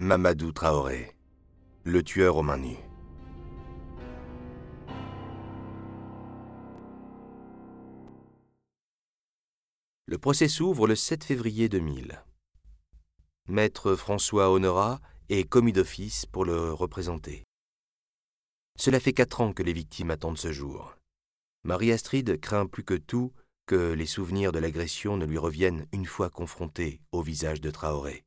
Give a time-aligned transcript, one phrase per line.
[0.00, 1.12] Mamadou Traoré,
[1.82, 2.78] le tueur aux mains nues.
[10.06, 12.22] Le procès s'ouvre le 7 février 2000.
[13.48, 15.00] Maître François Honora
[15.30, 17.42] est commis d'office pour le représenter.
[18.78, 20.94] Cela fait quatre ans que les victimes attendent ce jour.
[21.64, 23.32] Marie-Astrid craint plus que tout
[23.66, 28.24] que les souvenirs de l'agression ne lui reviennent une fois confrontée au visage de Traoré.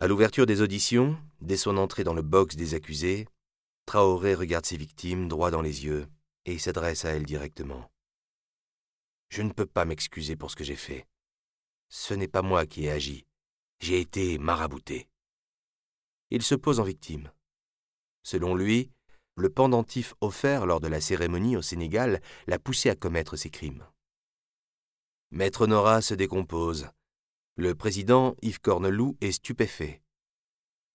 [0.00, 3.26] À l'ouverture des auditions, dès son entrée dans le box des accusés,
[3.84, 6.06] Traoré regarde ses victimes droit dans les yeux
[6.44, 7.90] et s'adresse à elles directement.
[9.28, 11.04] Je ne peux pas m'excuser pour ce que j'ai fait.
[11.88, 13.26] Ce n'est pas moi qui ai agi.
[13.80, 15.08] J'ai été marabouté.
[16.30, 17.32] Il se pose en victime.
[18.22, 18.92] Selon lui,
[19.34, 23.84] le pendentif offert lors de la cérémonie au Sénégal l'a poussé à commettre ces crimes.
[25.32, 26.88] Maître Nora se décompose.
[27.60, 30.00] Le président Yves Corneloup est stupéfait.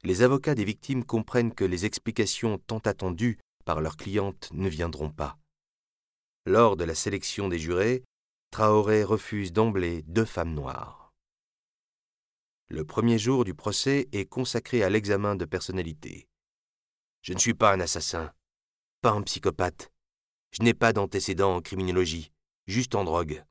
[0.03, 5.09] Les avocats des victimes comprennent que les explications tant attendues par leurs clientes ne viendront
[5.09, 5.38] pas.
[6.45, 8.05] Lors de la sélection des jurés,
[8.50, 11.11] Traoré refuse d'emblée deux femmes noires.
[12.70, 16.30] Le premier jour du procès est consacré à l'examen de personnalité.
[17.23, 18.31] Je ne suis pas un assassin,
[19.02, 19.92] pas un psychopathe.
[20.52, 22.31] Je n'ai pas d'antécédents en criminologie,
[22.67, 23.44] juste en drogue.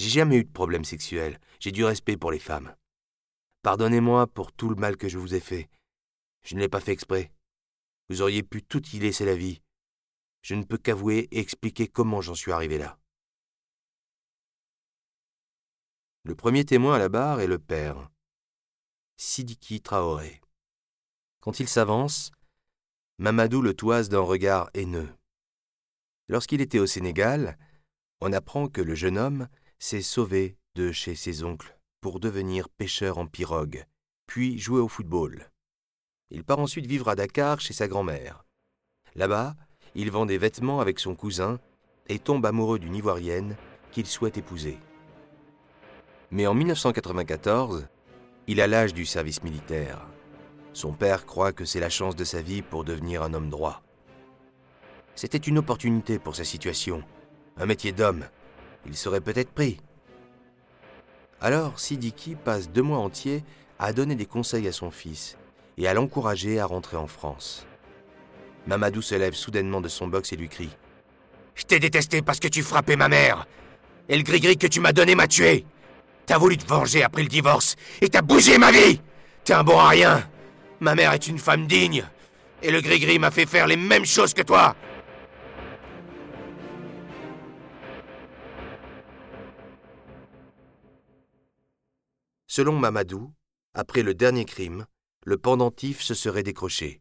[0.00, 2.74] J'ai jamais eu de problème sexuel, j'ai du respect pour les femmes.
[3.60, 5.68] Pardonnez-moi pour tout le mal que je vous ai fait.
[6.42, 7.30] Je ne l'ai pas fait exprès.
[8.08, 9.60] Vous auriez pu tout y laisser la vie.
[10.40, 12.98] Je ne peux qu'avouer et expliquer comment j'en suis arrivé là.
[16.22, 18.08] Le premier témoin à la barre est le père,
[19.18, 20.40] Sidiki Traoré.
[21.40, 22.32] Quand il s'avance,
[23.18, 25.14] Mamadou le toise d'un regard haineux.
[26.28, 27.58] Lorsqu'il était au Sénégal,
[28.22, 29.46] on apprend que le jeune homme
[29.80, 33.86] s'est sauvé de chez ses oncles pour devenir pêcheur en pirogue,
[34.26, 35.50] puis jouer au football.
[36.30, 38.44] Il part ensuite vivre à Dakar chez sa grand-mère.
[39.14, 39.56] Là-bas,
[39.94, 41.58] il vend des vêtements avec son cousin
[42.08, 43.56] et tombe amoureux d'une Ivoirienne
[43.90, 44.78] qu'il souhaite épouser.
[46.30, 47.88] Mais en 1994,
[48.46, 50.06] il a l'âge du service militaire.
[50.74, 53.82] Son père croit que c'est la chance de sa vie pour devenir un homme droit.
[55.14, 57.02] C'était une opportunité pour sa situation,
[57.56, 58.26] un métier d'homme.
[58.86, 59.78] Il serait peut-être pris.
[61.40, 63.44] Alors Sidiki passe deux mois entiers
[63.78, 65.38] à donner des conseils à son fils
[65.78, 67.66] et à l'encourager à rentrer en France.
[68.66, 70.70] Mamadou se lève soudainement de son box et lui crie
[71.54, 73.46] Je t'ai détesté parce que tu frappais ma mère
[74.08, 75.64] Et le gris-gris que tu m'as donné m'a tué
[76.26, 79.00] T'as voulu te venger après le divorce et t'as bougé ma vie
[79.44, 80.28] T'es un bon à rien
[80.80, 82.04] Ma mère est une femme digne.
[82.62, 84.74] Et le gris-gris m'a fait faire les mêmes choses que toi.
[92.52, 93.32] Selon Mamadou,
[93.74, 94.84] après le dernier crime,
[95.24, 97.00] le pendentif se serait décroché.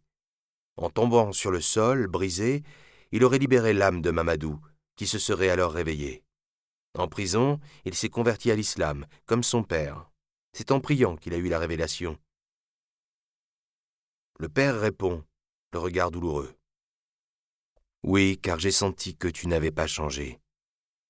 [0.77, 2.61] En tombant sur le sol, brisé,
[3.11, 4.59] il aurait libéré l'âme de Mamadou,
[4.95, 6.23] qui se serait alors réveillée.
[6.95, 10.11] En prison, il s'est converti à l'islam, comme son père.
[10.53, 12.19] C'est en priant qu'il a eu la révélation.
[14.37, 15.23] Le père répond,
[15.73, 16.53] le regard douloureux.
[18.03, 20.39] Oui, car j'ai senti que tu n'avais pas changé.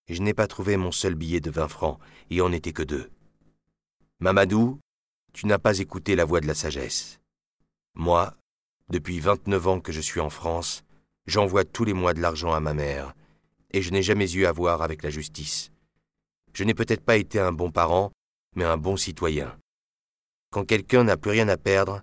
[0.07, 3.11] Je n'ai pas trouvé mon seul billet de vingt francs, et en était que deux.
[4.21, 4.81] Mamadou,
[5.31, 7.21] tu n'as pas écouté la voix de la sagesse.
[7.95, 8.35] Moi,
[8.89, 10.83] depuis vingt-neuf ans que je suis en France,
[11.25, 13.15] j'envoie tous les mois de l'argent à ma mère,
[13.71, 15.71] et je n'ai jamais eu à voir avec la justice.
[16.51, 18.11] Je n'ai peut-être pas été un bon parent,
[18.57, 19.57] mais un bon citoyen.
[20.51, 22.01] Quand quelqu'un n'a plus rien à perdre,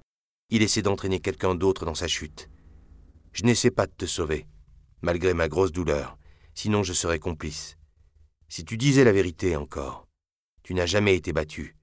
[0.49, 2.49] il essaie d'entraîner quelqu'un d'autre dans sa chute.
[3.35, 4.47] Je n'essaie pas de te sauver,
[5.03, 6.17] malgré ma grosse douleur,
[6.55, 7.77] sinon je serais complice.
[8.49, 10.07] Si tu disais la vérité encore,
[10.63, 11.77] tu n'as jamais été battu,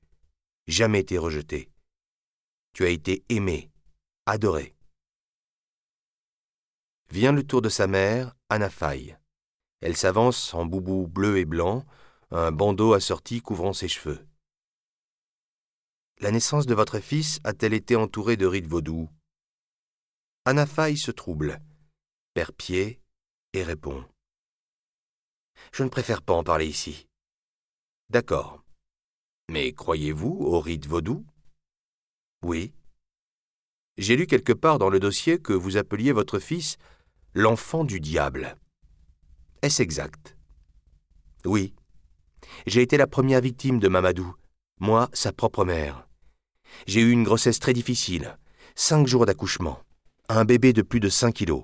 [0.67, 1.69] jamais été rejeté.
[2.73, 3.69] Tu as été aimé,
[4.25, 4.75] adoré.
[7.09, 8.69] Vient le tour de sa mère, Anna.
[9.81, 11.85] Elle s'avance en boubou bleu et blanc,
[12.31, 14.25] un bandeau assorti couvrant ses cheveux.
[16.19, 19.09] La naissance de votre fils a-t-elle été entourée de rites vaudous?
[20.45, 21.61] Anna se trouble,
[22.33, 22.99] perd pied
[23.53, 24.03] et répond.
[25.71, 27.07] Je ne préfère pas en parler ici.
[28.09, 28.62] D'accord.
[29.49, 31.25] Mais croyez-vous aux rites vaudous
[32.43, 32.73] Oui.
[33.97, 36.77] J'ai lu quelque part dans le dossier que vous appeliez votre fils
[37.33, 38.57] l'enfant du diable.
[39.61, 40.37] Est-ce exact?
[41.45, 41.73] Oui.
[42.65, 44.35] J'ai été la première victime de Mamadou,
[44.79, 46.07] moi, sa propre mère.
[46.87, 48.37] J'ai eu une grossesse très difficile,
[48.75, 49.79] cinq jours d'accouchement,
[50.29, 51.63] un bébé de plus de cinq kilos.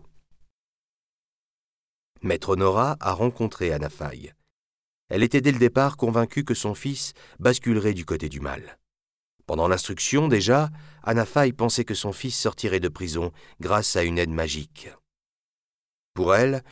[2.22, 3.90] Maître Nora a rencontré Anna.
[5.10, 8.78] Elle était dès le départ convaincue que son fils basculerait du côté du mal.
[9.48, 10.70] Pendant l'instruction, déjà,
[11.02, 14.90] Anafai pensait que son fils sortirait de prison grâce à une aide magique.
[16.14, 16.64] Pour elle,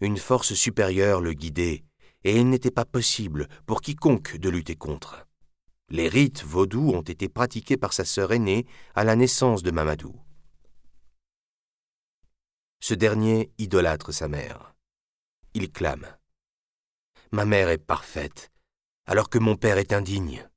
[0.00, 1.84] une force supérieure le guidait,
[2.24, 5.26] et il n'était pas possible pour quiconque de lutter contre.
[5.88, 10.14] Les rites vaudous ont été pratiqués par sa sœur aînée à la naissance de Mamadou.
[12.80, 14.74] Ce dernier idolâtre sa mère.
[15.54, 16.17] Il clame.
[17.30, 18.50] Ma mère est parfaite,
[19.06, 20.48] alors que mon père est indigne.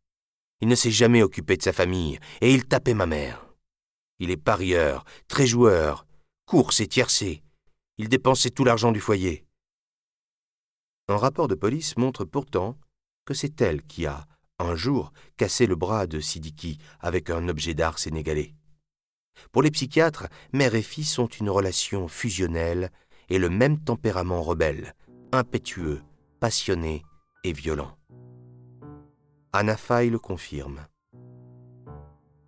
[0.61, 3.45] Il ne s'est jamais occupé de sa famille, et il tapait ma mère.
[4.19, 6.05] Il est parieur, très joueur,
[6.45, 7.43] course et tiercé.
[7.97, 9.45] Il dépensait tout l'argent du foyer.
[11.09, 12.77] Un rapport de police montre pourtant
[13.25, 14.27] que c'est elle qui a,
[14.59, 18.53] un jour, cassé le bras de Sidiki avec un objet d'art sénégalais.
[19.51, 22.91] Pour les psychiatres, mère et fils ont une relation fusionnelle
[23.29, 24.93] et le même tempérament rebelle,
[25.31, 26.01] impétueux,
[26.41, 27.03] passionné
[27.43, 27.95] et violent.
[29.53, 30.87] Anna le confirme.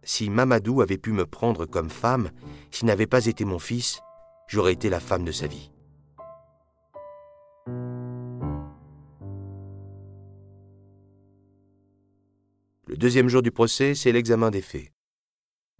[0.01, 2.31] Si Mamadou avait pu me prendre comme femme,
[2.71, 4.01] s'il n'avait pas été mon fils,
[4.47, 5.71] j'aurais été la femme de sa vie.
[12.87, 14.91] Le deuxième jour du procès, c'est l'examen des faits.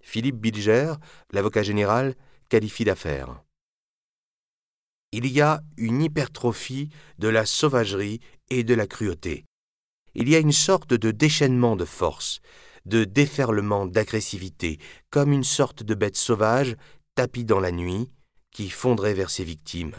[0.00, 0.94] Philippe Bilger,
[1.32, 2.14] l'avocat général,
[2.48, 3.43] qualifie l'affaire.
[5.16, 6.88] Il y a une hypertrophie
[7.18, 8.18] de la sauvagerie
[8.50, 9.44] et de la cruauté
[10.14, 12.40] il y a une sorte de déchaînement de force,
[12.86, 14.78] de déferlement d'agressivité,
[15.10, 16.76] comme une sorte de bête sauvage
[17.14, 18.08] tapie dans la nuit,
[18.52, 19.94] qui fondrait vers ses victimes,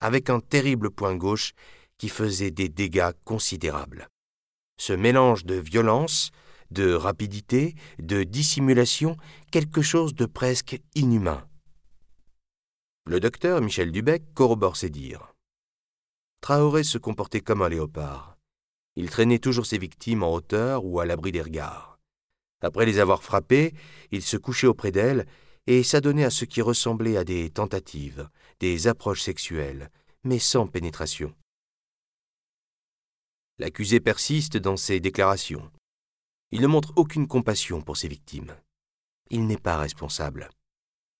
[0.00, 1.52] avec un terrible point gauche
[1.98, 4.08] qui faisait des dégâts considérables.
[4.78, 6.30] Ce mélange de violence,
[6.70, 9.16] de rapidité, de dissimulation,
[9.50, 11.44] quelque chose de presque inhumain.
[13.08, 15.32] Le docteur Michel Dubec corrobore ses dires.
[16.40, 18.36] Traoré se comportait comme un léopard.
[18.96, 22.00] Il traînait toujours ses victimes en hauteur ou à l'abri des regards.
[22.62, 23.74] Après les avoir frappées,
[24.10, 25.24] il se couchait auprès d'elles
[25.68, 29.88] et s'adonnait à ce qui ressemblait à des tentatives, des approches sexuelles,
[30.24, 31.32] mais sans pénétration.
[33.60, 35.70] L'accusé persiste dans ses déclarations.
[36.50, 38.56] Il ne montre aucune compassion pour ses victimes.
[39.30, 40.50] Il n'est pas responsable.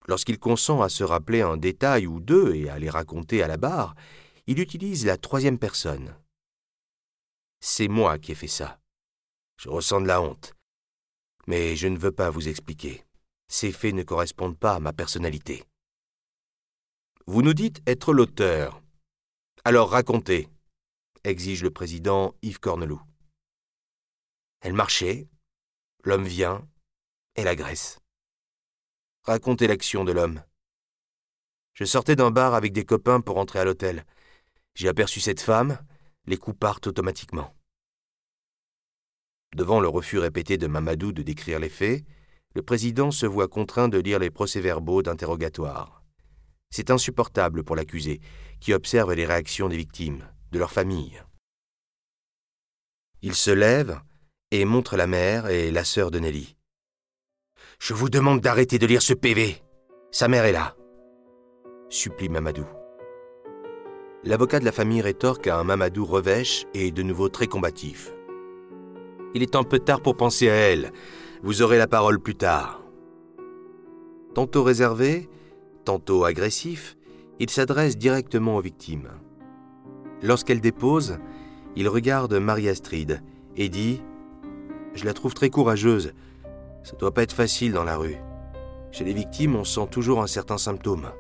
[0.06, 3.56] Lorsqu'il consent à se rappeler un détail ou deux et à les raconter à la
[3.56, 3.94] barre,
[4.46, 6.14] il utilise la troisième personne,
[7.60, 8.80] c'est moi qui ai fait ça.
[9.56, 10.54] Je ressens de la honte.
[11.46, 13.04] Mais je ne veux pas vous expliquer.
[13.48, 15.64] Ces faits ne correspondent pas à ma personnalité.
[17.26, 18.82] Vous nous dites être l'auteur.
[19.64, 20.48] Alors racontez,
[21.24, 23.02] exige le président Yves Corneloup.
[24.60, 25.28] Elle marchait,
[26.04, 26.68] l'homme vient,
[27.34, 27.98] elle agresse.
[29.26, 30.40] Racontez l'action de l'homme.
[31.74, 34.06] Je sortais d'un bar avec des copains pour entrer à l'hôtel.
[34.76, 35.78] J'ai aperçu cette femme,
[36.26, 37.52] les coups partent automatiquement.
[39.56, 42.04] Devant le refus répété de Mamadou de décrire les faits,
[42.54, 46.04] le président se voit contraint de lire les procès-verbaux d'interrogatoire.
[46.70, 48.20] C'est insupportable pour l'accusé,
[48.60, 51.20] qui observe les réactions des victimes, de leurs familles.
[53.22, 54.00] Il se lève
[54.52, 56.56] et montre la mère et la sœur de Nelly.
[57.78, 59.56] Je vous demande d'arrêter de lire ce PV.
[60.10, 60.74] Sa mère est là.
[61.88, 62.64] Supplie Mamadou.
[64.24, 68.12] L'avocat de la famille rétorque à un Mamadou revêche et de nouveau très combatif.
[69.34, 70.90] Il est un peu tard pour penser à elle.
[71.42, 72.82] Vous aurez la parole plus tard.
[74.34, 75.28] Tantôt réservé,
[75.84, 76.96] tantôt agressif,
[77.38, 79.10] il s'adresse directement aux victimes.
[80.22, 81.18] Lorsqu'elle dépose,
[81.76, 83.22] il regarde Marie-Astrid
[83.54, 84.02] et dit
[84.94, 86.14] Je la trouve très courageuse.
[86.86, 88.14] Ça doit pas être facile dans la rue.
[88.92, 91.10] Chez les victimes, on sent toujours un certain symptôme.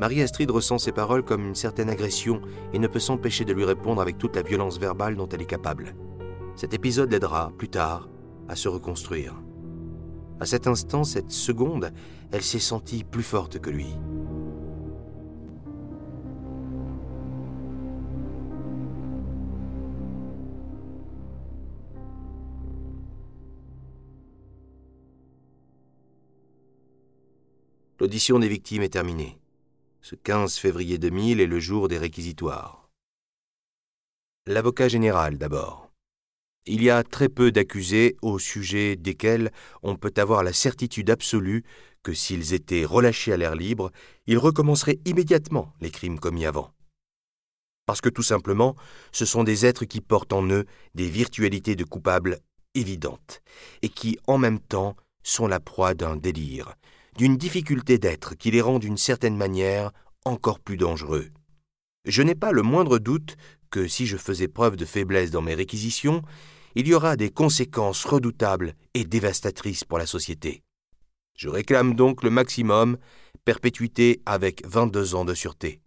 [0.00, 2.42] Marie-Astrid ressent ces paroles comme une certaine agression
[2.74, 5.46] et ne peut s'empêcher de lui répondre avec toute la violence verbale dont elle est
[5.46, 5.94] capable.
[6.56, 8.10] Cet épisode l'aidera, plus tard,
[8.46, 9.34] à se reconstruire.
[10.40, 11.90] À cet instant, cette seconde,
[12.30, 13.96] elle s'est sentie plus forte que lui.
[28.04, 29.38] L'audition des victimes est terminée.
[30.02, 32.90] Ce 15 février 2000 est le jour des réquisitoires.
[34.46, 35.90] L'avocat général d'abord.
[36.66, 39.50] Il y a très peu d'accusés au sujet desquels
[39.82, 41.64] on peut avoir la certitude absolue
[42.02, 43.90] que s'ils étaient relâchés à l'air libre,
[44.26, 46.72] ils recommenceraient immédiatement les crimes commis avant.
[47.86, 48.76] Parce que tout simplement,
[49.12, 52.40] ce sont des êtres qui portent en eux des virtualités de coupables
[52.74, 53.40] évidentes,
[53.80, 56.74] et qui en même temps sont la proie d'un délire,
[57.16, 59.92] d'une difficulté d'être qui les rend d'une certaine manière
[60.24, 61.30] encore plus dangereux.
[62.04, 63.36] Je n'ai pas le moindre doute
[63.70, 66.22] que si je faisais preuve de faiblesse dans mes réquisitions,
[66.74, 70.62] il y aura des conséquences redoutables et dévastatrices pour la société.
[71.36, 72.98] Je réclame donc le maximum,
[73.44, 75.80] perpétuité avec 22 ans de sûreté.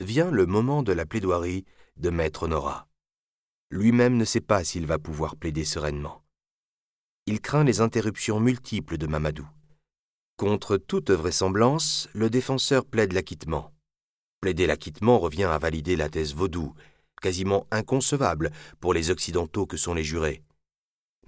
[0.00, 1.64] Vient le moment de la plaidoirie
[1.96, 2.88] de Maître Nora.
[3.70, 6.24] Lui-même ne sait pas s'il va pouvoir plaider sereinement.
[7.30, 9.48] Il craint les interruptions multiples de Mamadou.
[10.36, 13.70] Contre toute vraisemblance, le défenseur plaide l'acquittement.
[14.40, 16.74] Plaider l'acquittement revient à valider la thèse vaudou,
[17.22, 20.42] quasiment inconcevable pour les Occidentaux que sont les jurés.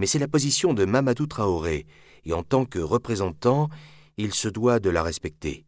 [0.01, 1.87] Mais c'est la position de Mamadou Traoré,
[2.25, 3.69] et en tant que représentant,
[4.17, 5.65] il se doit de la respecter.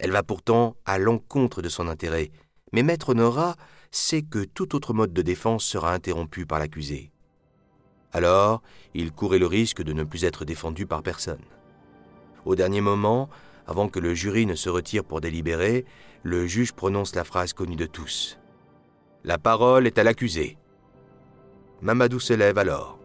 [0.00, 2.32] Elle va pourtant à l'encontre de son intérêt,
[2.72, 3.54] mais Maître Nora
[3.92, 7.12] sait que tout autre mode de défense sera interrompu par l'accusé.
[8.12, 8.62] Alors,
[8.94, 11.44] il courait le risque de ne plus être défendu par personne.
[12.44, 13.28] Au dernier moment,
[13.66, 15.84] avant que le jury ne se retire pour délibérer,
[16.22, 18.38] le juge prononce la phrase connue de tous.
[19.24, 20.56] La parole est à l'accusé.
[21.82, 22.98] Mamadou se lève alors.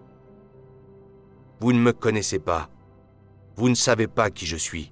[1.59, 2.69] Vous ne me connaissez pas.
[3.55, 4.91] Vous ne savez pas qui je suis.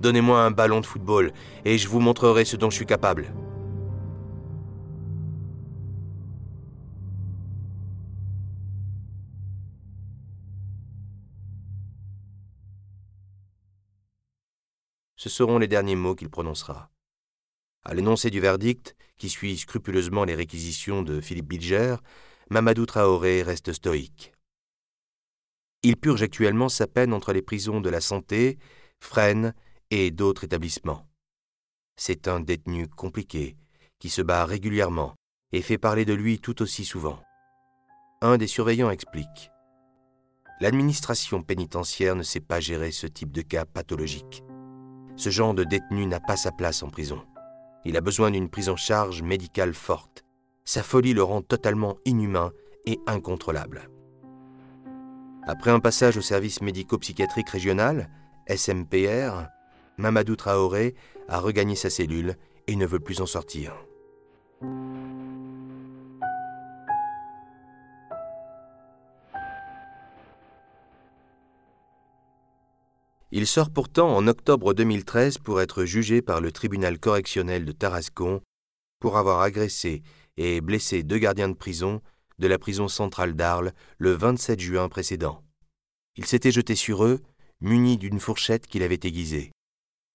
[0.00, 1.32] Donnez-moi un ballon de football
[1.64, 3.32] et je vous montrerai ce dont je suis capable.
[15.26, 16.88] Ce seront les derniers mots qu'il prononcera.
[17.82, 21.96] À l'énoncé du verdict, qui suit scrupuleusement les réquisitions de Philippe Bilger,
[22.48, 24.32] Mamadou Traoré reste stoïque.
[25.82, 28.56] Il purge actuellement sa peine entre les prisons de la Santé,
[29.00, 29.52] Fresnes
[29.90, 31.08] et d'autres établissements.
[31.96, 33.56] C'est un détenu compliqué,
[33.98, 35.16] qui se bat régulièrement
[35.50, 37.20] et fait parler de lui tout aussi souvent.
[38.22, 39.50] Un des surveillants explique.
[40.60, 44.44] L'administration pénitentiaire ne sait pas gérer ce type de cas pathologique.
[45.16, 47.22] Ce genre de détenu n'a pas sa place en prison.
[47.84, 50.24] Il a besoin d'une prise en charge médicale forte.
[50.64, 52.52] Sa folie le rend totalement inhumain
[52.84, 53.88] et incontrôlable.
[55.46, 58.10] Après un passage au service médico-psychiatrique régional,
[58.48, 59.48] SMPR,
[59.96, 60.94] Mamadou Traoré
[61.28, 63.74] a regagné sa cellule et ne veut plus en sortir.
[73.32, 78.40] Il sort pourtant en octobre 2013 pour être jugé par le tribunal correctionnel de Tarascon
[79.00, 80.02] pour avoir agressé
[80.36, 82.00] et blessé deux gardiens de prison
[82.38, 85.42] de la prison centrale d'Arles le 27 juin précédent.
[86.16, 87.20] Il s'était jeté sur eux,
[87.60, 89.52] muni d'une fourchette qu'il avait aiguisée.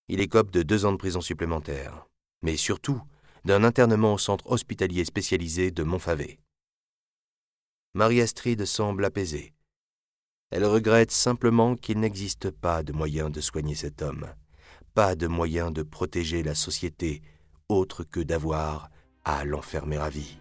[0.08, 2.06] Il écope de deux ans de prison supplémentaire,
[2.42, 3.02] mais surtout
[3.44, 6.40] d'un internement au centre hospitalier spécialisé de Montfavet.
[7.94, 9.54] Marie-Astrid semble apaisée.
[10.52, 14.28] Elle regrette simplement qu'il n'existe pas de moyen de soigner cet homme,
[14.94, 17.22] pas de moyen de protéger la société
[17.70, 18.90] autre que d'avoir
[19.24, 20.41] à l'enfermer à vie.